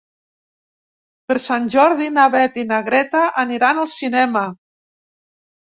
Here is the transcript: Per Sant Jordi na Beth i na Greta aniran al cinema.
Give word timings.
Per 1.27 1.37
Sant 1.43 1.67
Jordi 1.75 2.09
na 2.17 2.25
Beth 2.37 2.59
i 2.63 2.67
na 2.73 2.81
Greta 2.89 3.25
aniran 3.47 3.87
al 3.87 3.95
cinema. 4.01 4.47